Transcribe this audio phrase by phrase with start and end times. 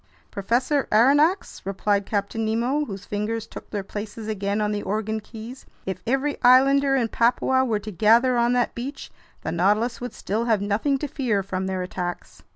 [0.31, 5.67] "Professor Aronnax," replied Captain Nemo, whose fingers took their places again on the organ keys,
[5.85, 9.11] "if every islander in Papua were to gather on that beach,
[9.41, 12.41] the Nautilus would still have nothing to fear from their attacks!"